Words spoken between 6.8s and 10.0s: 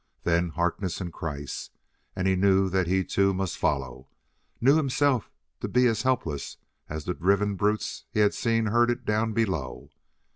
as the driven brutes he had seen herded down below.